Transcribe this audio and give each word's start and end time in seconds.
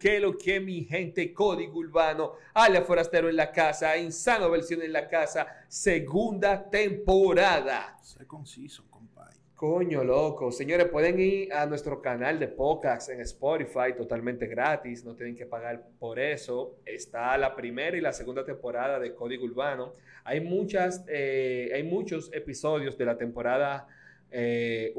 ¿Qué 0.00 0.18
lo 0.18 0.38
que 0.38 0.60
mi 0.60 0.84
gente? 0.84 1.34
Código 1.34 1.78
Urbano, 1.78 2.32
Alia 2.54 2.80
Forastero 2.80 3.28
en 3.28 3.36
la 3.36 3.52
casa, 3.52 3.98
Insano 3.98 4.50
Versión 4.50 4.80
en 4.80 4.94
la 4.94 5.06
casa, 5.06 5.46
segunda 5.68 6.70
temporada. 6.70 7.98
Sé 8.00 8.26
conciso, 8.26 8.86
compadre. 8.88 9.36
Coño, 9.54 10.02
loco. 10.02 10.52
Señores, 10.52 10.88
pueden 10.88 11.20
ir 11.20 11.52
a 11.52 11.66
nuestro 11.66 12.00
canal 12.00 12.38
de 12.38 12.48
podcast 12.48 13.10
en 13.10 13.20
Spotify 13.20 13.92
totalmente 13.94 14.46
gratis. 14.46 15.04
No 15.04 15.14
tienen 15.14 15.36
que 15.36 15.44
pagar 15.44 15.86
por 15.98 16.18
eso. 16.18 16.78
Está 16.86 17.36
la 17.36 17.54
primera 17.54 17.94
y 17.94 18.00
la 18.00 18.14
segunda 18.14 18.42
temporada 18.42 18.98
de 18.98 19.14
Código 19.14 19.44
Urbano. 19.44 19.92
Hay, 20.24 20.40
muchas, 20.40 21.04
eh, 21.08 21.72
hay 21.74 21.82
muchos 21.82 22.32
episodios 22.32 22.96
de 22.96 23.04
la 23.04 23.18
temporada 23.18 23.86
1 24.30 24.32
eh, 24.32 24.94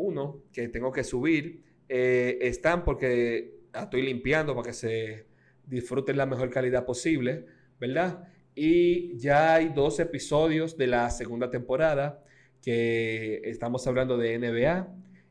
que 0.54 0.68
tengo 0.68 0.92
que 0.92 1.04
subir. 1.04 1.64
Eh, 1.90 2.38
están 2.42 2.84
porque 2.84 3.61
estoy 3.74 4.02
limpiando 4.02 4.56
para 4.56 4.68
que 4.68 4.74
se 4.74 5.26
disfruten 5.66 6.18
la 6.18 6.26
mejor 6.26 6.50
calidad 6.50 6.86
posible, 6.86 7.45
¿verdad? 7.80 8.28
Y 8.55 9.18
ya 9.18 9.55
hay 9.55 9.70
dos 9.70 10.00
episodios 10.00 10.78
de 10.78 10.88
la 10.88 11.09
segunda 11.09 11.50
temporada 11.50 12.23
que 12.62 13.42
estamos 13.45 13.88
hablando 13.88 14.18
de 14.18 14.38
NBA 14.38 14.88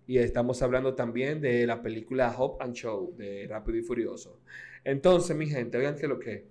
y 0.06 0.18
estamos 0.18 0.62
hablando 0.62 0.94
también 0.94 1.40
de 1.40 1.66
la 1.66 1.82
película 1.82 2.34
Hope 2.36 2.64
and 2.64 2.74
Show 2.74 3.14
de 3.16 3.46
Rápido 3.48 3.78
y 3.78 3.82
Furioso. 3.82 4.40
Entonces, 4.82 5.36
mi 5.36 5.46
gente, 5.46 5.78
vean 5.78 5.96
que 5.96 6.08
lo 6.08 6.18
que 6.18 6.46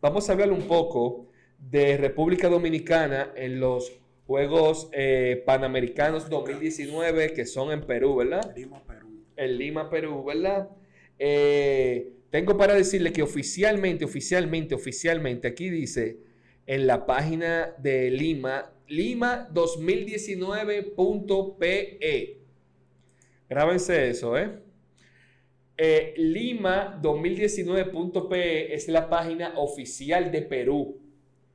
vamos 0.00 0.28
a 0.28 0.32
hablar 0.32 0.52
un 0.52 0.62
poco 0.62 1.26
de 1.58 1.96
República 1.96 2.48
Dominicana 2.48 3.32
en 3.36 3.60
los 3.60 4.00
Juegos 4.26 4.88
eh, 4.92 5.42
Panamericanos 5.44 6.30
2019 6.30 7.34
que 7.34 7.44
son 7.44 7.72
en 7.72 7.82
Perú, 7.82 8.16
¿verdad? 8.16 8.54
Lima, 8.56 8.82
Perú. 8.82 9.08
En 9.36 9.58
Lima, 9.58 9.90
Perú, 9.90 10.24
¿verdad? 10.24 10.70
Eh, 11.18 12.12
tengo 12.30 12.56
para 12.56 12.74
decirle 12.74 13.12
que 13.12 13.22
oficialmente, 13.22 14.04
oficialmente, 14.04 14.72
oficialmente, 14.74 15.48
aquí 15.48 15.70
dice 15.70 16.18
en 16.66 16.86
la 16.86 17.06
página 17.06 17.74
de 17.78 18.10
Lima, 18.10 18.70
Lima 18.88 19.48
2019.pe. 19.52 22.38
Grábense 23.48 24.10
eso, 24.10 24.36
¿eh? 24.36 24.50
eh 25.76 26.14
Lima 26.16 27.00
2019.pe 27.02 28.74
es 28.74 28.88
la 28.88 29.08
página 29.08 29.54
oficial 29.56 30.32
de 30.32 30.42
Perú, 30.42 31.00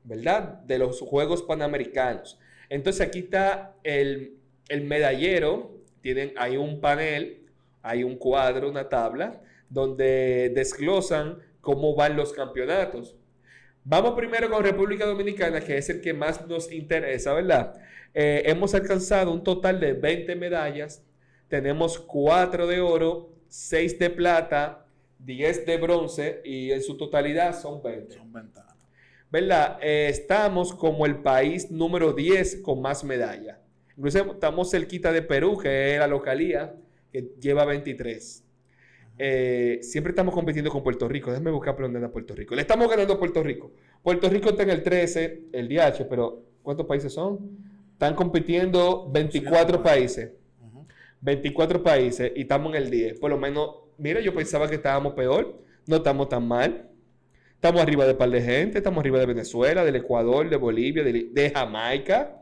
¿verdad? 0.03 0.61
De 0.63 0.77
los 0.77 1.01
Juegos 1.01 1.43
Panamericanos. 1.43 2.39
Entonces 2.69 3.05
aquí 3.05 3.19
está 3.19 3.75
el, 3.83 4.37
el 4.69 4.85
medallero, 4.85 5.75
tienen, 6.01 6.33
hay 6.37 6.55
un 6.57 6.79
panel, 6.79 7.41
hay 7.81 8.03
un 8.03 8.15
cuadro, 8.15 8.69
una 8.69 8.87
tabla, 8.87 9.41
donde 9.69 10.51
desglosan 10.53 11.39
cómo 11.61 11.95
van 11.95 12.15
los 12.15 12.33
campeonatos. 12.33 13.15
Vamos 13.83 14.13
primero 14.15 14.49
con 14.49 14.63
República 14.63 15.05
Dominicana, 15.05 15.61
que 15.61 15.77
es 15.77 15.89
el 15.89 16.01
que 16.01 16.13
más 16.13 16.45
nos 16.47 16.71
interesa, 16.71 17.33
¿verdad? 17.33 17.75
Eh, 18.13 18.43
hemos 18.45 18.73
alcanzado 18.75 19.31
un 19.31 19.43
total 19.43 19.79
de 19.79 19.93
20 19.93 20.35
medallas. 20.35 21.03
Tenemos 21.47 21.99
4 21.99 22.67
de 22.67 22.81
oro, 22.81 23.33
6 23.47 23.97
de 23.99 24.09
plata, 24.09 24.85
10 25.19 25.65
de 25.65 25.77
bronce 25.77 26.41
y 26.43 26.71
en 26.71 26.81
su 26.81 26.97
totalidad 26.97 27.59
son 27.59 27.81
20. 27.81 28.15
Son 28.15 28.31
ventanas. 28.31 28.69
¿verdad? 29.31 29.77
Eh, 29.81 30.07
estamos 30.09 30.73
como 30.73 31.05
el 31.05 31.17
país 31.17 31.69
número 31.69 32.13
10 32.13 32.61
con 32.61 32.81
más 32.81 33.03
medallas. 33.03 33.57
Incluso 33.95 34.31
estamos 34.33 34.71
cerquita 34.71 35.11
de 35.11 35.21
Perú, 35.21 35.57
que 35.57 35.93
es 35.93 35.99
la 35.99 36.07
localía, 36.07 36.73
que 37.11 37.33
lleva 37.39 37.65
23. 37.65 38.43
Eh, 39.21 39.79
siempre 39.81 40.11
estamos 40.11 40.33
compitiendo 40.33 40.71
con 40.71 40.81
Puerto 40.81 41.07
Rico. 41.09 41.29
Déjame 41.29 41.51
buscar 41.51 41.75
por 41.75 41.83
dónde 41.83 41.97
anda 41.97 42.09
Puerto 42.09 42.33
Rico. 42.33 42.55
Le 42.55 42.61
estamos 42.61 42.89
ganando 42.89 43.13
a 43.13 43.19
Puerto 43.19 43.43
Rico. 43.43 43.73
Puerto 44.01 44.29
Rico 44.29 44.49
está 44.49 44.63
en 44.63 44.69
el 44.69 44.81
13, 44.81 45.41
el 45.51 45.67
DH, 45.67 46.05
pero 46.09 46.45
¿cuántos 46.63 46.85
países 46.85 47.11
son? 47.11 47.57
Están 47.91 48.15
compitiendo 48.15 49.09
24 49.11 49.83
países. 49.83 50.31
24 51.21 51.83
países 51.83 52.31
y 52.33 52.41
estamos 52.41 52.73
en 52.73 52.83
el 52.83 52.89
10. 52.89 53.19
Por 53.19 53.29
lo 53.29 53.37
menos, 53.37 53.75
mira, 53.97 54.21
yo 54.21 54.33
pensaba 54.33 54.69
que 54.69 54.75
estábamos 54.75 55.13
peor. 55.13 55.61
No 55.85 55.97
estamos 55.97 56.29
tan 56.29 56.47
mal. 56.47 56.89
Estamos 57.55 57.81
arriba 57.81 58.05
de 58.05 58.13
un 58.13 58.17
par 58.17 58.29
de 58.29 58.41
gente, 58.41 58.77
estamos 58.77 59.01
arriba 59.01 59.19
de 59.19 59.25
Venezuela, 59.25 59.83
del 59.83 59.97
Ecuador, 59.97 60.49
de 60.49 60.55
Bolivia, 60.55 61.03
de, 61.03 61.51
Jamaica. 61.53 62.38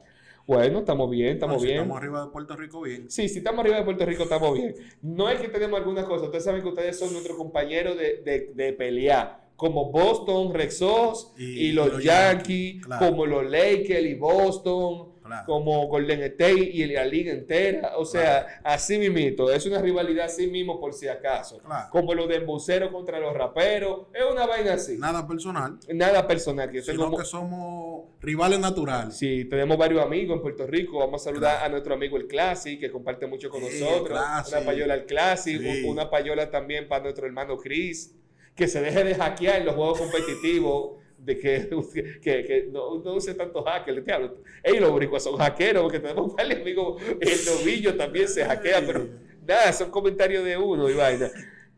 Bueno, 0.47 0.79
estamos 0.79 1.09
bien, 1.11 1.33
estamos 1.33 1.61
bien. 1.61 1.75
Estamos 1.75 1.97
arriba 1.97 2.25
de 2.25 2.31
Puerto 2.31 2.55
Rico 2.55 2.81
bien. 2.81 3.11
Sí, 3.11 3.27
si 3.27 3.39
estamos 3.39 3.59
arriba 3.59 3.77
de 3.77 3.83
Puerto 3.83 4.05
Rico 4.05 4.23
estamos 4.23 4.53
bien. 4.53 4.73
No 5.01 5.29
es 5.29 5.41
que 5.41 5.49
tenemos 5.49 5.77
alguna 5.77 6.05
cosa. 6.05 6.25
Ustedes 6.25 6.45
saben 6.45 6.61
que 6.61 6.69
ustedes 6.69 6.97
son 6.97 7.11
nuestros 7.11 7.37
compañeros 7.37 7.97
de, 7.97 8.53
de 8.55 8.73
pelear 8.73 9.47
como 9.57 9.91
Boston, 9.91 10.53
Rexos 10.53 11.33
y, 11.35 11.71
los, 11.71 12.01
Yankees, 12.01 12.85
como 12.99 13.25
los 13.25 13.49
Lakers 13.49 14.05
y 14.05 14.13
Boston, 14.13 15.09
como 15.45 15.87
Golden 15.87 16.21
State 16.23 16.71
y 16.73 16.85
la 16.85 17.05
liga 17.05 17.31
entera. 17.31 17.97
O 17.97 18.05
sea, 18.05 18.61
así 18.63 18.97
mismito, 18.97 19.51
es 19.51 19.65
una 19.65 19.81
rivalidad 19.81 20.25
así 20.25 20.47
mismo 20.47 20.79
por 20.79 20.93
si 20.93 21.07
acaso. 21.07 21.61
Como 21.91 22.13
los 22.13 22.27
de 22.27 22.37
embuceros 22.37 22.91
contra 22.91 23.19
los 23.19 23.33
raperos, 23.33 24.07
es 24.13 24.23
una 24.29 24.45
vaina 24.45 24.73
así. 24.73 24.97
Nada 24.97 25.27
personal. 25.27 25.77
Nada 25.93 26.27
personal. 26.27 26.69
Que 26.69 26.81
Sino 26.81 27.15
que 27.15 27.25
somos 27.25 28.05
rivales 28.19 28.59
naturales. 28.59 29.15
Sí, 29.15 29.45
tenemos 29.45 29.77
varios 29.77 30.03
amigos 30.03 30.37
en 30.37 30.41
Puerto 30.41 30.67
Rico. 30.67 30.99
Vamos 30.99 31.21
a 31.21 31.25
saludar 31.25 31.63
a 31.63 31.69
nuestro 31.69 31.93
amigo 31.93 32.17
el 32.17 32.27
Classic, 32.27 32.79
que 32.79 32.91
comparte 32.91 33.27
mucho 33.27 33.49
con 33.49 33.61
nosotros. 33.61 34.19
Una 34.47 34.61
payola 34.65 34.93
al 34.93 35.05
Classic, 35.05 35.61
una 35.85 36.09
payola 36.09 36.49
también 36.49 36.87
para 36.87 37.03
nuestro 37.03 37.25
hermano 37.25 37.57
Chris 37.57 38.13
que 38.57 38.67
se 38.67 38.81
deje 38.81 39.03
de 39.03 39.15
hackear 39.15 39.57
en 39.59 39.65
los 39.67 39.75
juegos 39.75 39.99
competitivos, 39.99 40.97
de 41.17 41.37
que, 41.37 41.69
que, 42.21 42.69
no, 42.71 42.93
use 42.93 43.33
tanto 43.33 43.63
hacker. 43.63 44.03
Te 44.03 44.13
hablo. 44.13 44.37
Ellos 44.63 44.81
los 44.81 44.91
boricuas 44.91 45.23
son 45.23 45.37
hackeros, 45.37 45.83
porque 45.83 45.99
tenemos 45.99 46.33
un 46.33 46.39
amigo, 46.39 46.97
el 47.19 47.45
novillo 47.45 47.95
también 47.95 48.27
se 48.27 48.43
hackea, 48.45 48.83
pero 48.85 49.07
nada, 49.45 49.73
son 49.73 49.89
comentarios 49.89 50.43
de 50.43 50.57
uno 50.57 50.89
y 50.89 50.93
vaina. 50.93 51.29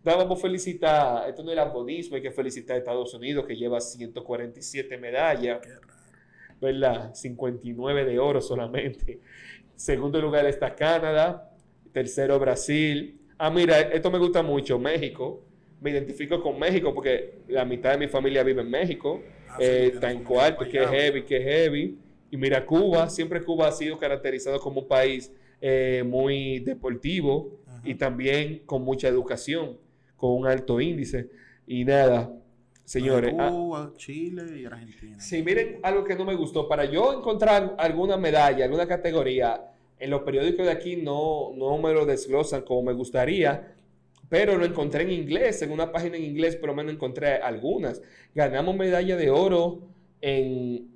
Nada, 0.03 0.19
vamos 0.19 0.39
a 0.39 0.41
felicitar, 0.41 1.29
esto 1.29 1.43
no 1.43 1.51
es 1.51 1.57
lambonismo, 1.57 2.15
hay 2.15 2.21
que 2.21 2.31
felicitar 2.31 2.75
a 2.75 2.79
Estados 2.79 3.13
Unidos 3.13 3.45
que 3.45 3.55
lleva 3.55 3.81
147 3.81 4.97
medallas, 4.97 5.59
¿verdad? 6.61 7.13
59 7.13 8.05
de 8.05 8.19
oro 8.19 8.41
solamente. 8.41 9.19
Segundo 9.75 10.21
lugar 10.21 10.45
está 10.45 10.73
Canadá, 10.75 11.51
tercero 11.91 12.39
Brasil. 12.39 13.19
Ah, 13.37 13.49
mira, 13.49 13.79
esto 13.79 14.09
me 14.11 14.19
gusta 14.19 14.41
mucho, 14.41 14.79
México 14.79 15.48
me 15.81 15.91
identifico 15.91 16.41
con 16.41 16.59
México 16.59 16.93
porque 16.93 17.39
la 17.47 17.65
mitad 17.65 17.91
de 17.91 17.97
mi 17.97 18.07
familia 18.07 18.43
vive 18.43 18.61
en 18.61 18.69
México. 18.69 19.21
Ah, 19.47 19.57
eh, 19.59 19.91
está 19.93 20.11
en 20.11 20.23
cuarto, 20.23 20.67
que 20.67 20.83
es 20.83 20.89
heavy, 20.89 21.23
que 21.23 21.37
es 21.37 21.43
heavy. 21.43 21.97
Y 22.31 22.37
mira, 22.37 22.65
Cuba, 22.65 23.09
siempre 23.09 23.43
Cuba 23.43 23.67
ha 23.67 23.71
sido 23.71 23.97
caracterizado 23.97 24.59
como 24.59 24.81
un 24.81 24.87
país 24.87 25.31
eh, 25.61 26.03
muy 26.05 26.59
deportivo 26.59 27.59
y 27.83 27.95
también 27.95 28.61
con 28.65 28.83
mucha 28.83 29.07
educación, 29.07 29.77
con 30.17 30.31
un 30.31 30.45
alto 30.45 30.79
índice. 30.81 31.29
Y 31.65 31.85
nada, 31.85 32.31
señores. 32.83 33.33
Ah, 33.37 33.49
Cuba, 33.49 33.93
Chile 33.95 34.59
y 34.59 34.65
Argentina. 34.65 35.19
Sí, 35.19 35.41
miren 35.41 35.79
algo 35.81 36.03
que 36.03 36.15
no 36.15 36.25
me 36.25 36.35
gustó. 36.35 36.67
Para 36.67 36.85
yo 36.85 37.17
encontrar 37.17 37.75
alguna 37.77 38.17
medalla, 38.17 38.65
alguna 38.65 38.85
categoría, 38.85 39.63
en 39.97 40.09
los 40.09 40.21
periódicos 40.21 40.65
de 40.65 40.71
aquí 40.71 40.97
no, 40.97 41.51
no 41.55 41.77
me 41.77 41.93
lo 41.93 42.05
desglosan 42.05 42.61
como 42.61 42.83
me 42.83 42.93
gustaría 42.93 43.75
pero 44.29 44.57
lo 44.57 44.65
encontré 44.65 45.03
en 45.03 45.11
inglés, 45.11 45.61
en 45.63 45.71
una 45.71 45.91
página 45.91 46.15
en 46.15 46.23
inglés, 46.23 46.55
por 46.55 46.69
lo 46.69 46.75
menos 46.75 46.93
encontré 46.93 47.35
algunas. 47.37 48.01
Ganamos 48.35 48.75
medalla 48.75 49.17
de 49.17 49.31
oro 49.31 49.81
en, 50.21 50.87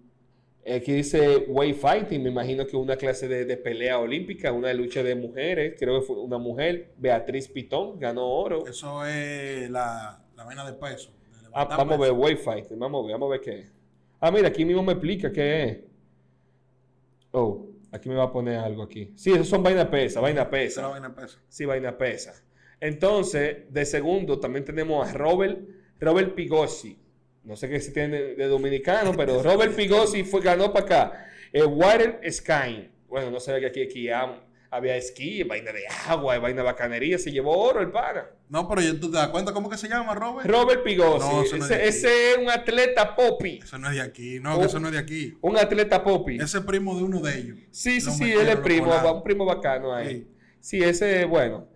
aquí 0.71 0.93
dice 0.93 1.45
way 1.47 1.73
fighting, 1.73 2.21
me 2.21 2.29
imagino 2.29 2.65
que 2.65 2.77
una 2.77 2.95
clase 2.95 3.27
de, 3.27 3.57
pelea 3.57 3.99
olímpica, 3.99 4.51
una 4.51 4.71
lucha 4.73 5.03
de 5.03 5.15
mujeres, 5.15 5.75
creo 5.77 5.99
que 5.99 6.05
fue 6.05 6.17
una 6.17 6.37
mujer, 6.37 6.93
Beatriz 6.97 7.47
Pitón, 7.47 7.99
ganó 7.99 8.27
oro. 8.27 8.67
Eso 8.67 9.05
es 9.05 9.69
la, 9.69 10.23
la 10.35 10.43
vaina 10.43 10.65
de 10.65 10.73
peso. 10.73 11.11
ah, 11.53 11.65
vamos 11.65 11.95
a 11.95 12.01
ver, 12.01 12.11
way 12.11 12.35
fighting, 12.35 12.77
vamos 12.79 13.03
a 13.03 13.07
ver, 13.07 13.13
vamos 13.13 13.27
a 13.27 13.31
ver 13.31 13.41
qué 13.41 13.59
es. 13.59 13.71
Ah, 14.19 14.31
mira, 14.31 14.47
aquí 14.47 14.63
mismo 14.63 14.83
me 14.83 14.93
explica 14.93 15.31
qué 15.31 15.63
es. 15.63 15.77
Oh, 17.31 17.67
aquí 17.91 18.09
me 18.09 18.15
va 18.15 18.25
a 18.25 18.31
poner 18.31 18.57
algo 18.57 18.83
aquí. 18.83 19.11
Sí, 19.15 19.31
eso 19.31 19.43
son 19.43 19.63
vaina 19.63 19.89
pesa, 19.89 20.21
vaina 20.21 20.49
pesa. 20.49 20.87
Vaina 20.87 21.13
pesa. 21.13 21.39
Sí, 21.49 21.65
vaina 21.65 21.97
pesa. 21.97 22.33
Entonces, 22.79 23.57
de 23.69 23.85
segundo, 23.85 24.39
también 24.39 24.65
tenemos 24.65 25.07
a 25.07 25.13
Robert, 25.13 25.59
Robert 25.99 26.35
Pigosi. 26.35 26.99
No 27.43 27.55
sé 27.55 27.69
qué 27.69 27.79
se 27.79 27.91
tiene 27.91 28.21
de, 28.35 28.47
dominicano, 28.47 29.13
pero 29.15 29.43
Robert 29.43 29.75
Pigosi 29.75 30.23
fue, 30.23 30.41
ganó 30.41 30.71
para 30.71 30.85
acá. 30.85 31.27
Eh, 31.51 31.63
Water 31.63 32.19
Sky. 32.31 32.89
Bueno, 33.07 33.31
no 33.31 33.39
sabía 33.39 33.59
que 33.59 33.67
aquí, 33.67 33.81
aquí 33.83 34.09
había 34.71 34.95
esquí, 34.95 35.43
vaina 35.43 35.71
de 35.71 35.83
agua, 36.07 36.39
vaina 36.39 36.61
de 36.61 36.65
bacanería. 36.65 37.19
Se 37.19 37.31
llevó 37.31 37.57
oro 37.57 37.81
el 37.81 37.91
pana. 37.91 38.25
No, 38.49 38.67
pero 38.67 38.81
tú 38.99 39.11
te 39.11 39.17
das 39.17 39.27
cuenta 39.27 39.51
cómo 39.51 39.69
que 39.69 39.77
se 39.77 39.87
llama 39.87 40.15
Robert. 40.15 40.49
Robert 40.49 40.83
Pigosi. 40.83 41.55
ese, 41.55 42.31
es 42.31 42.37
un 42.37 42.49
atleta 42.49 43.15
popi. 43.15 43.59
Eso 43.63 43.77
no 43.77 43.89
es 43.89 43.95
de 43.95 44.01
aquí. 44.01 44.39
No, 44.39 44.59
que 44.59 44.65
eso 44.65 44.79
no 44.79 44.87
es 44.87 44.93
de 44.93 44.99
aquí. 44.99 45.37
Un 45.41 45.57
atleta 45.57 46.03
popi. 46.03 46.37
Ese 46.37 46.59
es 46.59 46.63
primo 46.63 46.95
de 46.95 47.03
uno 47.03 47.19
de 47.19 47.37
ellos. 47.37 47.57
Sí, 47.71 48.01
sí, 48.01 48.11
sí, 48.11 48.31
él 48.31 48.47
es 48.47 48.57
primo, 48.57 48.91
un 49.13 49.23
primo 49.23 49.45
bacano 49.45 49.93
ahí. 49.93 50.27
Sí, 50.59 50.81
ese, 50.81 51.25
bueno. 51.25 51.67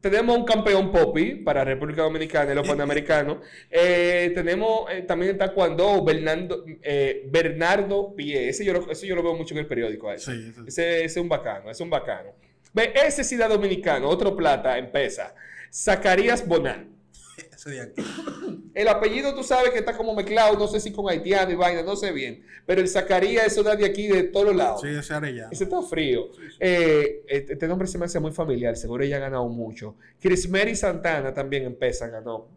Tenemos 0.00 0.36
un 0.36 0.44
campeón 0.44 0.90
Popi 0.92 1.36
para 1.36 1.64
República 1.64 2.02
Dominicana, 2.02 2.54
los 2.54 2.66
panamericanos. 2.68 3.38
Eh, 3.70 4.32
tenemos 4.34 4.90
eh, 4.90 5.02
también 5.02 5.32
en 5.32 5.38
Taekwondo 5.38 6.04
Bernardo, 6.04 6.64
eh, 6.82 7.26
Bernardo 7.30 8.14
Pie. 8.14 8.48
Ese 8.48 8.64
yo, 8.64 8.72
lo, 8.72 8.92
yo 8.92 9.14
lo 9.14 9.22
veo 9.22 9.34
mucho 9.34 9.54
en 9.54 9.58
el 9.58 9.66
periódico. 9.66 10.12
Ese. 10.12 10.52
Ese, 10.66 11.04
es 11.04 11.16
un 11.16 11.28
bacano, 11.28 11.70
es 11.70 11.80
un 11.80 11.90
bacano. 11.90 12.30
Ve, 12.72 12.92
ese 12.94 13.24
sí 13.24 13.36
da 13.36 13.48
dominicano, 13.48 14.08
otro 14.08 14.36
plata 14.36 14.76
en 14.78 14.90
pesa. 14.90 15.34
Zacarías 15.72 16.46
Bonal. 16.46 16.95
El 18.74 18.88
apellido 18.88 19.34
tú 19.34 19.42
sabes 19.42 19.70
que 19.70 19.78
está 19.78 19.96
como 19.96 20.14
mezclado, 20.14 20.58
no 20.58 20.68
sé 20.68 20.80
si 20.80 20.92
con 20.92 21.08
haitiano 21.08 21.50
y 21.50 21.54
vaina, 21.54 21.82
no 21.82 21.96
sé 21.96 22.12
bien. 22.12 22.44
Pero 22.64 22.80
el 22.80 22.88
Zacarías, 22.88 23.46
eso 23.46 23.62
da 23.62 23.76
de 23.76 23.84
aquí 23.84 24.06
de 24.08 24.24
todos 24.24 24.54
lados. 24.54 24.80
Sí, 24.82 24.88
ese 24.88 25.14
arellano. 25.14 25.48
Ese 25.50 25.64
está 25.64 25.82
frío. 25.82 26.30
Eh, 26.60 27.22
este, 27.26 27.54
este 27.54 27.68
nombre 27.68 27.88
se 27.88 27.98
me 27.98 28.04
hace 28.04 28.20
muy 28.20 28.32
familiar, 28.32 28.76
seguro 28.76 29.04
ella 29.04 29.16
ha 29.16 29.20
ganado 29.20 29.48
mucho. 29.48 29.96
Crismeri 30.20 30.76
Santana 30.76 31.32
también 31.32 31.64
empieza, 31.64 32.08
ganó. 32.08 32.48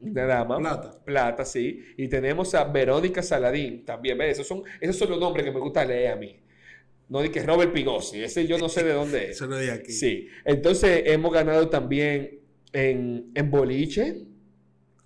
Nada 0.00 0.44
más. 0.44 0.58
Plata. 0.58 1.04
Plata, 1.04 1.44
sí. 1.44 1.84
Y 1.96 2.08
tenemos 2.08 2.54
a 2.54 2.64
Verónica 2.64 3.22
Saladín 3.22 3.84
también. 3.84 4.18
¿ves? 4.18 4.32
Esos 4.32 4.46
son, 4.46 4.64
esos 4.80 4.96
son 4.96 5.10
los 5.10 5.20
nombres 5.20 5.44
que 5.44 5.52
me 5.52 5.60
gusta 5.60 5.84
leer 5.84 6.12
a 6.12 6.16
mí. 6.16 6.38
No 7.08 7.20
di 7.20 7.28
que 7.28 7.42
Robert 7.42 7.72
Pigosi, 7.72 8.22
ese 8.22 8.46
yo 8.46 8.58
no 8.58 8.68
sé 8.68 8.82
de 8.84 8.94
dónde 8.94 9.24
es. 9.24 9.30
Eso 9.32 9.46
lo 9.46 9.56
de 9.56 9.70
aquí. 9.70 9.92
Sí. 9.92 10.28
Entonces 10.44 11.02
hemos 11.06 11.32
ganado 11.32 11.68
también 11.68 12.41
en, 12.72 13.30
en 13.34 13.50
boliche. 13.50 14.26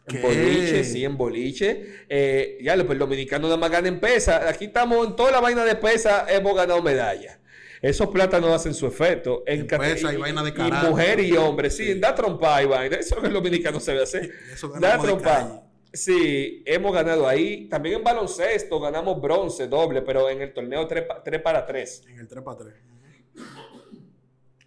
En 0.08 0.22
boliche, 0.22 0.84
sí, 0.84 1.04
en 1.04 1.16
boliche. 1.16 2.04
Eh, 2.08 2.58
ya, 2.62 2.76
pues 2.76 2.90
el 2.90 2.98
dominicano 2.98 3.48
nada 3.48 3.56
más 3.56 3.70
gana 3.70 3.88
en 3.88 3.98
pesa. 3.98 4.48
Aquí 4.48 4.66
estamos 4.66 5.06
en 5.06 5.16
toda 5.16 5.32
la 5.32 5.40
vaina 5.40 5.64
de 5.64 5.74
pesa, 5.74 6.26
hemos 6.28 6.54
ganado 6.54 6.80
medallas. 6.82 7.38
Esos 7.82 8.08
plátanos 8.08 8.50
hacen 8.50 8.72
su 8.72 8.86
efecto. 8.86 9.42
En, 9.46 9.66
pesa 9.66 10.12
y, 10.12 10.16
vaina 10.16 10.42
de 10.42 10.50
Y 10.50 10.88
mujer 10.88 11.20
y 11.20 11.36
hombre, 11.36 11.70
sí, 11.70 11.94
da 11.94 12.14
trompa 12.14 12.62
y 12.62 12.66
vaina. 12.66 12.96
Eso 12.96 13.14
es 13.14 13.16
lo 13.16 13.20
que 13.22 13.28
el 13.28 13.34
dominicano 13.34 13.80
se 13.80 13.94
ve 13.94 14.02
hacer. 14.02 14.30
Eso 14.52 14.68
da 14.80 14.98
trompa. 14.98 15.62
Sí, 15.92 16.62
hemos 16.66 16.92
ganado 16.92 17.26
ahí. 17.26 17.68
También 17.68 17.96
en 17.96 18.04
baloncesto 18.04 18.78
ganamos 18.78 19.20
bronce 19.20 19.66
doble, 19.66 20.02
pero 20.02 20.28
en 20.28 20.42
el 20.42 20.52
torneo 20.52 20.86
3, 20.86 21.04
para 21.42 21.64
3. 21.64 22.02
En 22.08 22.18
el 22.18 22.28
3 22.28 22.44
para 22.44 22.58
3. 22.58 22.74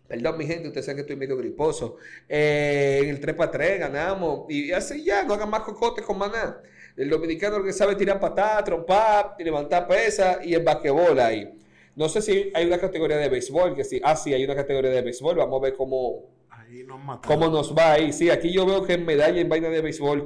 Perdón, 0.09 0.39
mi 0.39 0.47
gente, 0.47 0.67
ustedes 0.67 0.87
saben 0.87 0.97
que 0.97 1.01
estoy 1.01 1.15
medio 1.15 1.37
griposo. 1.37 1.97
Eh, 2.27 3.01
en 3.03 3.09
el 3.09 3.19
3 3.19 3.35
para 3.35 3.51
3 3.51 3.79
ganamos. 3.79 4.49
Y 4.49 4.71
así 4.71 5.03
ya, 5.03 5.23
no 5.23 5.35
hagan 5.35 5.51
más 5.51 5.61
cocotes 5.61 6.03
con 6.03 6.17
maná. 6.17 6.59
El 6.97 7.11
dominicano 7.11 7.63
que 7.63 7.71
sabe 7.71 7.95
tirar 7.95 8.19
patada, 8.19 8.63
trompar, 8.63 9.35
levantar 9.37 9.87
pesa 9.87 10.39
y 10.43 10.55
el 10.55 10.63
basquetbol 10.63 11.19
ahí. 11.19 11.53
No 11.95 12.09
sé 12.09 12.23
si 12.23 12.51
hay 12.55 12.65
una 12.65 12.79
categoría 12.79 13.17
de 13.17 13.29
béisbol, 13.29 13.75
que 13.75 13.83
sí. 13.83 14.01
Ah, 14.03 14.15
sí, 14.15 14.33
hay 14.33 14.43
una 14.43 14.55
categoría 14.55 14.89
de 14.89 15.03
béisbol. 15.03 15.37
Vamos 15.37 15.61
a 15.61 15.63
ver 15.65 15.73
cómo, 15.75 16.23
ahí 16.49 16.83
nos 16.83 17.19
cómo 17.19 17.47
nos 17.47 17.77
va 17.77 17.91
ahí. 17.91 18.11
Sí, 18.11 18.31
aquí 18.31 18.51
yo 18.51 18.65
veo 18.65 18.83
que 18.83 18.93
en 18.93 19.05
medalla 19.05 19.39
en 19.39 19.47
vaina 19.47 19.69
de 19.69 19.79
béisbol 19.79 20.25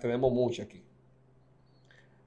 tenemos 0.00 0.32
mucha 0.32 0.62
aquí. 0.62 0.84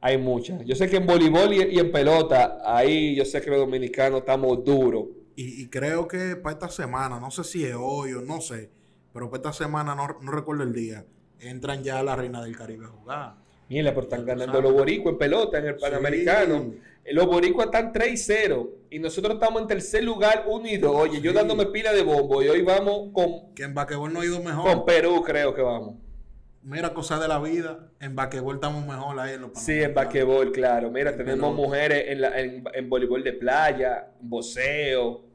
Hay 0.02 0.18
muchas. 0.18 0.66
Yo 0.66 0.76
sé 0.76 0.90
que 0.90 0.98
en 0.98 1.06
voleibol 1.06 1.54
y, 1.54 1.76
y 1.76 1.80
en 1.80 1.94
pelota, 1.94 2.58
ahí 2.66 3.16
yo 3.16 3.24
sé 3.24 3.40
que 3.40 3.50
los 3.50 3.60
dominicanos 3.60 4.20
estamos 4.20 4.66
duros. 4.66 5.21
Y, 5.36 5.68
creo 5.68 6.08
que 6.08 6.36
para 6.36 6.54
esta 6.54 6.70
semana, 6.70 7.20
no 7.20 7.32
sé 7.32 7.44
si 7.44 7.66
es 7.66 7.76
hoy 7.78 8.14
o 8.14 8.22
no 8.22 8.42
sé, 8.42 8.70
pero 9.14 9.30
para 9.30 9.38
esta 9.38 9.54
semana, 9.54 9.96
no, 9.96 10.08
recuerdo 10.08 10.64
el 10.64 10.74
día, 10.74 11.06
entran 11.40 11.84
ya 11.84 12.04
la 12.04 12.16
Reina 12.16 12.44
del 12.44 12.56
Caribe 12.56 12.86
a 12.86 12.90
jugar. 12.90 13.36
Mira, 13.70 13.92
pero 13.92 14.02
están 14.02 14.26
ganando 14.26 14.62
los 14.62 14.74
boricuas 14.74 15.14
en 15.14 15.18
pelota 15.18 15.58
en 15.58 15.68
el 15.68 15.78
Panamericano. 15.78 16.74
Los 17.06 17.26
boricuas 17.26 17.68
están 17.68 17.94
3-0 17.94 18.70
y 18.90 19.00
nosotros 19.00 19.36
estamos 19.36 19.62
en 19.62 19.68
tercer 19.68 20.04
lugar, 20.04 20.44
1 20.48 20.68
y 20.68 20.78
2. 20.78 20.94
Oye, 20.94 21.22
yo 21.22 21.32
dándome 21.32 21.66
pila 21.68 21.94
de 21.94 22.04
bombo 22.04 22.44
y 22.44 22.50
hoy 22.50 22.62
vamos 22.62 23.10
con... 23.14 23.54
Que 23.56 23.64
en 23.64 23.74
no 23.74 24.20
ha 24.20 24.26
ido 24.26 24.44
mejor. 24.44 24.76
Con 24.76 24.86
Perú 24.86 25.24
creo 25.26 25.54
que 25.54 25.62
vamos. 25.62 25.96
Mira, 26.64 26.94
cosa 26.94 27.20
de 27.20 27.28
la 27.28 27.40
vida. 27.40 27.92
En 28.00 28.16
Baquebol 28.16 28.56
estamos 28.56 28.86
mejor 28.86 29.20
ahí 29.20 29.34
en 29.34 29.42
los 29.42 29.52
Sí, 29.56 29.82
en 29.82 29.94
Baquebol, 29.94 30.52
claro. 30.52 30.92
Mira, 30.92 31.16
tenemos 31.16 31.56
mujeres 31.56 32.06
en, 32.08 32.22
la, 32.22 32.40
en, 32.40 32.64
en 32.74 32.90
voleibol 32.90 33.24
de 33.24 33.34
playa, 33.34 34.12
boceo 34.20 35.32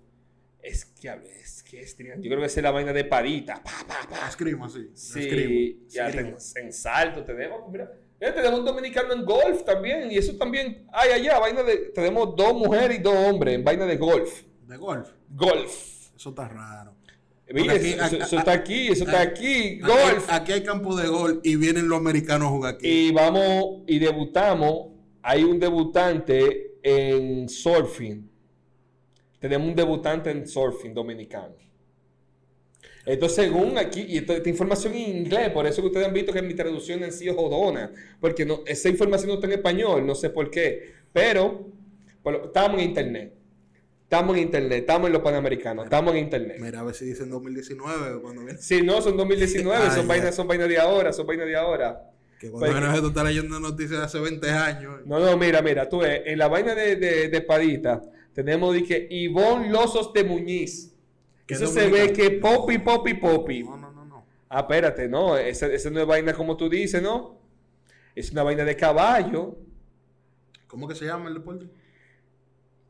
es 0.67 0.85
que 0.85 1.09
es 1.09 1.63
que 1.63 1.81
es 1.81 1.97
Yo 1.97 2.29
creo 2.29 2.41
que 2.41 2.47
es 2.47 2.57
la 2.57 2.73
vaina 2.73 2.93
de 2.93 3.05
padita. 3.05 3.63
Pa, 3.63 3.71
pa, 3.87 4.09
pa. 4.09 4.29
Escrima, 4.29 4.69
sí. 4.69 4.91
Sí, 4.95 5.87
ya 5.89 6.09
en 6.11 6.73
salto 6.73 7.23
tenemos, 7.23 7.71
mira, 7.71 7.89
tenemos 8.19 8.59
un 8.61 8.65
dominicano 8.65 9.13
en 9.13 9.25
golf 9.25 9.63
también. 9.65 10.11
Y 10.11 10.19
eso 10.19 10.37
también, 10.37 10.87
ay, 10.93 11.11
allá, 11.11 11.39
vaina 11.39 11.63
de, 11.63 11.93
tenemos 11.95 12.35
dos 12.35 12.55
mujeres 12.55 12.99
y 12.99 13.03
dos 13.03 13.15
hombres 13.15 13.55
en 13.55 13.65
vaina 13.65 13.87
de 13.87 13.97
golf. 13.97 14.43
¿De 14.67 14.77
golf? 14.77 15.09
Golf. 15.31 16.17
Eso 16.17 16.31
está 16.31 16.49
raro. 16.49 16.96
Eso, 17.47 18.39
está 18.39 18.53
aquí, 18.53 18.89
eso 18.89 19.05
está 19.05 19.21
aquí, 19.21 19.79
golf. 19.81 20.27
Aquí, 20.29 20.53
hay 20.53 20.63
campo 20.63 20.97
de 20.97 21.09
golf 21.09 21.39
y 21.43 21.57
vienen 21.57 21.89
los 21.89 21.99
americanos 21.99 22.49
a 22.49 22.51
jugar 22.51 22.75
aquí. 22.75 22.89
Y 22.89 23.13
vamos 23.13 23.83
y 23.87 23.99
debutamos. 23.99 24.89
Hay 25.23 25.45
un 25.45 25.59
debutante 25.59 26.73
en 26.83 27.49
surfing 27.49 28.37
tenemos 29.49 29.69
un 29.69 29.75
debutante 29.75 30.31
en 30.31 30.47
surfing 30.47 30.95
dominicano. 30.95 31.55
Entonces, 33.05 33.45
según 33.45 33.79
aquí, 33.79 34.05
y 34.09 34.19
esta, 34.19 34.37
información 34.49 34.95
en 34.95 35.19
inglés, 35.19 35.51
por 35.51 35.67
eso 35.67 35.81
que 35.81 35.89
ustedes 35.89 36.09
han 36.09 36.13
visto 36.13 36.33
que 36.33 36.43
mi 36.43 36.55
traducción 36.55 37.01
sí 37.13 37.29
es 37.29 37.35
jodona, 37.35 37.93
porque 38.21 38.45
no, 38.45 38.63
esa 38.67 38.89
información 38.89 39.29
no 39.29 39.35
está 39.35 39.47
en 39.47 39.53
español, 39.53 40.05
no 40.05 40.17
sé 40.17 40.31
por 40.31 40.51
qué, 40.51 40.95
pero 41.13 41.69
estamos 42.45 42.81
en 42.81 42.89
internet. 42.89 43.35
Estamos 44.07 44.37
en 44.37 44.43
internet, 44.45 44.79
estamos 44.79 45.09
en 45.09 45.15
los 45.15 45.23
panamericanos, 45.23 45.87
estamos 45.87 46.15
en 46.15 46.21
internet. 46.21 46.59
Mira, 46.61 46.79
a 46.79 46.85
ver 46.85 46.95
si 46.95 47.07
dicen 47.07 47.29
2019 47.29 48.21
cuando 48.21 48.45
viene. 48.45 48.57
Sí, 48.61 48.81
no, 48.81 49.03
son 49.03 49.17
2019, 49.17 49.91
son 49.97 50.07
vainas, 50.07 50.33
son 50.33 50.47
vainas 50.47 50.69
de 50.69 50.79
ahora, 50.79 51.13
son 51.13 51.27
vainas 51.27 51.49
de 51.49 51.57
ahora. 51.57 52.09
Que 52.39 52.49
cuando 52.49 52.71
pues, 52.71 52.81
menos 52.81 53.01
tú 53.01 53.09
estás 53.09 53.25
leyendo 53.25 53.59
noticias 53.59 53.99
de 53.99 54.05
hace 54.05 54.21
20 54.21 54.49
años. 54.49 55.01
No, 55.07 55.19
no, 55.19 55.37
mira, 55.37 55.61
mira, 55.61 55.89
tú 55.89 55.99
ves, 55.99 56.23
en 56.25 56.39
la 56.39 56.47
vaina 56.47 56.73
de, 56.77 56.95
de, 56.95 57.29
de 57.29 57.37
Espadita, 57.37 58.01
tenemos 58.33 58.73
dije 58.75 59.09
Ivonne 59.11 59.71
Losos 59.71 60.13
de 60.13 60.23
Muñiz. 60.23 60.95
Eso 61.49 61.67
se 61.67 61.89
ve 61.89 62.13
que 62.13 62.31
popi, 62.31 62.79
popi, 62.79 63.15
popi. 63.15 63.65
No, 63.65 63.77
no, 63.77 63.91
no, 63.91 64.05
no. 64.05 64.25
Ah, 64.49 64.61
espérate, 64.61 65.09
no. 65.09 65.37
Esa, 65.37 65.67
esa 65.67 65.91
no 65.91 66.01
es 66.01 66.07
vaina 66.07 66.33
como 66.33 66.57
tú 66.57 66.69
dices, 66.69 67.03
¿no? 67.03 67.41
Es 68.15 68.31
una 68.31 68.45
vaina 68.45 68.63
de 68.63 68.77
caballo. 68.77 69.59
¿Cómo 70.69 70.87
que 70.87 70.95
se 70.95 71.07
llama 71.07 71.27
el 71.27 71.35
deporte? 71.35 71.67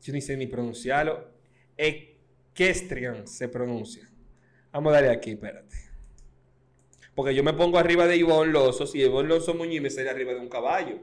Yo 0.01 0.13
ni 0.13 0.21
sé 0.21 0.37
ni 0.37 0.47
pronunciarlo. 0.47 1.27
Equestrian 1.75 3.27
se 3.27 3.47
pronuncia. 3.49 4.09
Vamos 4.71 4.91
a 4.91 4.95
darle 4.95 5.09
aquí, 5.09 5.31
espérate. 5.31 5.75
Porque 7.15 7.33
yo 7.33 7.43
me 7.43 7.53
pongo 7.53 7.79
arriba 7.79 8.05
de 8.05 8.17
Ivonne 8.17 8.51
Losos 8.51 8.93
y 8.93 9.01
Ivonne 9.01 9.29
Losos 9.29 9.55
Muñiz 9.55 9.81
me 9.81 9.89
sale 9.89 10.09
arriba 10.09 10.33
de 10.33 10.39
un 10.39 10.49
caballo. 10.49 10.99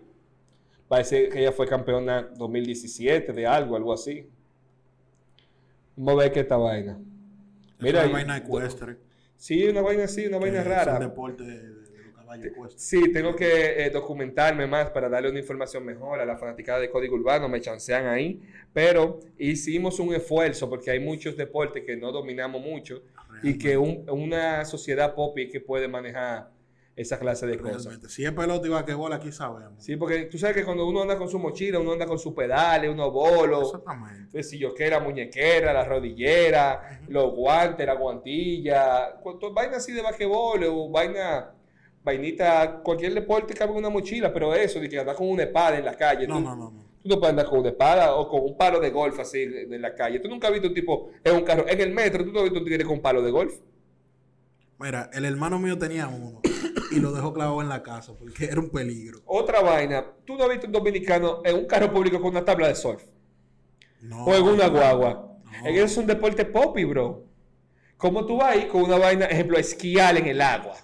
Parece 0.86 1.28
que 1.28 1.40
ella 1.40 1.52
fue 1.52 1.66
campeona 1.66 2.22
2017 2.36 3.32
de 3.32 3.46
algo, 3.46 3.74
algo 3.74 3.92
así. 3.92 4.28
Vamos 5.96 6.20
a 6.20 6.24
ver 6.24 6.32
qué 6.32 6.40
esta 6.40 6.56
vaina. 6.56 7.00
Mira, 7.80 8.04
una 8.04 8.12
vaina 8.12 8.36
ecuestre. 8.36 8.98
Sí, 9.36 9.64
una 9.64 9.80
vaina 9.80 10.04
así, 10.04 10.26
una 10.26 10.38
vaina 10.38 10.62
rara. 10.62 10.92
Es 10.92 11.00
un 11.00 11.08
deporte 11.08 11.42
de, 11.42 11.93
caballos 12.34 12.52
ecuestres. 12.52 12.82
Sí, 12.82 13.12
tengo 13.12 13.34
que 13.34 13.84
eh, 13.84 13.90
documentarme 13.90 14.66
más 14.66 14.90
para 14.90 15.08
darle 15.08 15.30
una 15.30 15.38
información 15.38 15.84
mejor 15.84 16.20
a 16.20 16.24
la 16.24 16.36
fanaticada 16.36 16.80
de 16.80 16.90
Código 16.90 17.16
Urbano, 17.16 17.48
me 17.48 17.60
chancean 17.60 18.06
ahí. 18.06 18.40
Pero 18.72 19.20
hicimos 19.38 19.98
un 20.00 20.14
esfuerzo 20.14 20.68
porque 20.68 20.90
hay 20.90 21.00
muchos 21.00 21.36
deportes 21.36 21.84
que 21.84 21.96
no 21.96 22.12
dominamos 22.12 22.60
mucho 22.60 23.02
y 23.42 23.58
que 23.58 23.76
una 23.76 24.64
sociedad 24.64 25.14
pop 25.14 25.36
que 25.50 25.60
puede 25.60 25.88
manejar 25.88 26.54
esa 26.96 27.18
clase 27.18 27.46
de 27.46 27.58
cosas. 27.58 27.98
Si 28.08 28.24
es 28.24 28.32
pelota 28.32 28.66
y 28.66 28.70
basquetbol, 28.70 29.12
aquí 29.12 29.32
sabemos. 29.32 29.82
Sí, 29.84 29.96
porque 29.96 30.24
tú 30.26 30.38
sabes 30.38 30.56
que 30.56 30.64
cuando 30.64 30.86
uno 30.86 31.02
anda 31.02 31.16
con 31.16 31.28
su 31.28 31.38
mochila, 31.38 31.80
uno 31.80 31.92
anda 31.92 32.06
con 32.06 32.18
sus 32.18 32.34
pedales, 32.34 32.90
unos 32.90 33.12
bolos. 33.12 33.68
Exactamente. 33.68 34.42
Si 34.42 34.58
yo 34.58 34.74
quiera, 34.74 35.00
muñequera, 35.00 35.72
la 35.72 35.84
rodillera, 35.84 37.00
los 37.08 37.34
guantes, 37.34 37.84
la 37.86 37.94
guantilla. 37.94 39.20
Vaina 39.52 39.78
así 39.78 39.92
de 39.92 40.02
basquetbol 40.02 40.64
o 40.64 40.88
vaina, 40.90 41.52
vainita, 42.04 42.80
cualquier 42.82 43.14
deporte 43.14 43.54
cabe 43.54 43.72
en 43.72 43.78
una 43.78 43.88
mochila, 43.88 44.32
pero 44.32 44.54
eso, 44.54 44.78
de 44.78 44.88
que 44.88 44.98
andar 44.98 45.16
con 45.16 45.28
una 45.28 45.44
espada 45.44 45.78
en 45.78 45.84
la 45.84 45.96
calle. 45.96 46.26
No, 46.26 46.38
no, 46.38 46.54
no, 46.54 46.70
no. 46.70 46.84
Tú 47.02 47.08
no 47.08 47.18
puedes 47.18 47.30
andar 47.30 47.46
con 47.46 47.60
una 47.60 47.70
espada 47.70 48.14
o 48.14 48.28
con 48.28 48.42
un 48.42 48.56
palo 48.56 48.78
de 48.80 48.90
golf 48.90 49.18
así 49.18 49.42
en 49.42 49.82
la 49.82 49.94
calle. 49.94 50.20
Tú 50.20 50.28
nunca 50.28 50.48
has 50.48 50.52
visto 50.52 50.68
un 50.68 50.74
tipo 50.74 51.10
en 51.22 51.36
un 51.36 51.42
carro, 51.42 51.66
en 51.66 51.80
el 51.80 51.92
metro, 51.92 52.24
tú 52.24 52.32
no 52.32 52.38
has 52.38 52.44
visto 52.44 52.58
un 52.58 52.64
tigre 52.64 52.84
con 52.84 52.94
un 52.94 53.02
palo 53.02 53.22
de 53.22 53.30
golf. 53.30 53.54
Mira, 54.78 55.10
el 55.12 55.24
hermano 55.24 55.58
mío 55.58 55.78
tenía 55.78 56.08
uno 56.08 56.40
y 56.90 57.00
lo 57.00 57.12
dejó 57.12 57.32
clavado 57.32 57.62
en 57.62 57.68
la 57.68 57.82
casa 57.82 58.12
porque 58.18 58.46
era 58.46 58.60
un 58.60 58.70
peligro. 58.70 59.20
Otra 59.24 59.60
vaina, 59.60 60.04
¿tú 60.24 60.36
no 60.36 60.44
has 60.44 60.50
visto 60.50 60.66
un 60.66 60.72
dominicano 60.72 61.42
en 61.44 61.56
un 61.56 61.66
carro 61.66 61.92
público 61.92 62.20
con 62.20 62.30
una 62.30 62.44
tabla 62.44 62.68
de 62.68 62.74
surf? 62.74 63.02
No. 64.00 64.24
O 64.24 64.34
en 64.34 64.42
una 64.42 64.68
guagua. 64.68 65.38
En 65.64 65.74
eso 65.74 65.84
es 65.84 65.96
un 65.96 66.06
deporte 66.06 66.44
popi, 66.44 66.84
bro. 66.84 67.24
¿Cómo 67.96 68.26
tú 68.26 68.36
vas 68.36 68.56
ahí 68.56 68.66
con 68.66 68.82
una 68.82 68.98
vaina, 68.98 69.26
ejemplo, 69.26 69.56
esquiar 69.56 70.16
en 70.16 70.26
el 70.26 70.40
agua? 70.40 70.76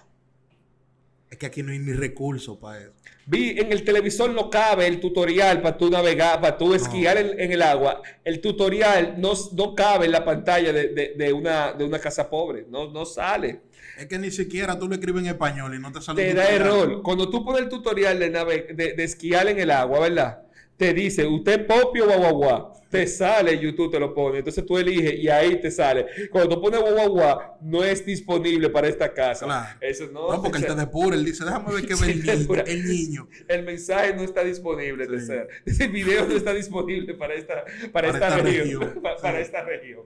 Es 1.31 1.37
que 1.37 1.45
aquí 1.45 1.63
no 1.63 1.71
hay 1.71 1.79
ni 1.79 1.93
recursos 1.93 2.57
para 2.57 2.81
eso. 2.81 2.91
Vi 3.25 3.51
en 3.57 3.71
el 3.71 3.85
televisor 3.85 4.31
no 4.31 4.49
cabe 4.49 4.85
el 4.85 4.99
tutorial 4.99 5.61
para 5.61 5.77
tú 5.77 5.89
navegar, 5.89 6.41
para 6.41 6.57
tú 6.57 6.73
esquiar 6.73 7.17
en, 7.17 7.51
el 7.51 7.61
agua. 7.61 8.01
El 8.25 8.41
tutorial 8.41 9.15
no, 9.17 9.31
no 9.53 9.73
cabe 9.73 10.07
en 10.07 10.11
la 10.11 10.25
pantalla 10.25 10.73
de, 10.73 11.33
una, 11.33 11.71
de 11.71 11.85
una 11.85 11.99
casa 11.99 12.29
pobre. 12.29 12.65
No, 12.69 12.91
no 12.91 13.05
sale. 13.05 13.61
Es 13.97 14.07
que 14.07 14.19
ni 14.19 14.29
siquiera 14.29 14.77
tú 14.77 14.89
lo 14.89 14.95
escribes 14.95 15.23
en 15.23 15.29
español 15.29 15.73
y 15.73 15.79
no 15.79 15.89
te 15.93 16.01
sale. 16.01 16.21
Te 16.21 16.33
da 16.33 16.49
error. 16.49 17.01
Cuando 17.01 17.29
tú 17.29 17.45
pones 17.45 17.61
el 17.61 17.69
tutorial 17.69 18.19
de, 18.19 18.29
de, 18.29 18.93
de 18.93 19.03
esquiar 19.03 19.47
en 19.47 19.59
el 19.59 19.71
agua, 19.71 20.01
¿verdad? 20.01 20.43
Te 20.77 20.93
dice, 20.93 21.27
usted 21.27 21.67
popio 21.67 22.07
guau 22.07 22.71
te 22.91 23.07
sale 23.07 23.57
YouTube, 23.57 23.89
te 23.89 23.99
lo 23.99 24.13
pone. 24.13 24.39
Entonces 24.39 24.65
tú 24.65 24.77
eliges 24.77 25.13
y 25.17 25.29
ahí 25.29 25.59
te 25.61 25.71
sale. 25.71 26.05
Cuando 26.29 26.55
tú 26.55 26.61
pones 26.61 26.81
guau 26.81 27.57
no 27.61 27.83
es 27.83 28.05
disponible 28.05 28.69
para 28.69 28.89
esta 28.89 29.13
casa. 29.13 29.77
Eso 29.79 30.07
no. 30.11 30.29
No, 30.29 30.43
porque 30.43 30.59
él 30.59 30.65
te 30.65 30.75
depura. 30.75 31.15
Él 31.15 31.23
dice, 31.23 31.45
déjame 31.45 31.73
ver 31.73 31.85
qué 31.85 31.95
ve 31.95 32.11
el, 32.67 32.85
niño, 32.85 33.27
el 33.47 33.63
mensaje 33.63 34.13
no 34.13 34.23
está 34.23 34.43
disponible. 34.43 35.07
El 35.81 35.89
video 35.89 36.27
no 36.27 36.35
está 36.35 36.53
disponible 36.53 37.13
para 37.13 37.33
esta, 37.33 37.63
para, 37.91 38.09
esta, 38.09 38.37
región. 38.37 39.01
para 39.21 39.39
esta 39.39 39.63
región. 39.63 40.01